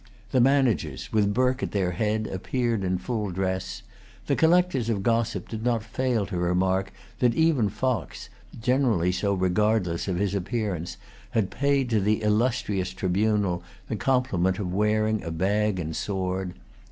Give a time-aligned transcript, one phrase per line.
[0.31, 3.83] The managers, with Burke at their head, appeared in full dress.
[4.25, 10.07] The collectors of gossip did not fail to remark that even Fox, generally so regardless
[10.07, 10.97] of his appearance,
[11.37, 16.55] had paid to the illustrious tribunal the compliment of wearing a bag and sword.